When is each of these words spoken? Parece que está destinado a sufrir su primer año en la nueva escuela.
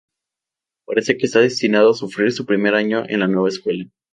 Parece 0.87 1.15
que 1.15 1.27
está 1.27 1.41
destinado 1.41 1.91
a 1.91 1.93
sufrir 1.93 2.31
su 2.31 2.43
primer 2.47 2.73
año 2.73 3.03
en 3.07 3.19
la 3.19 3.27
nueva 3.27 3.49
escuela. 3.49 3.85